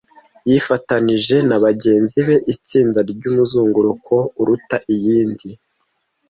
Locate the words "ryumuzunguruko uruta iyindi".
3.11-5.49